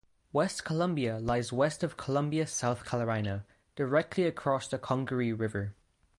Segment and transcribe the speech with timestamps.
[0.33, 5.75] West Columbia lies west of Columbia, South Carolina, directly across the Congaree River.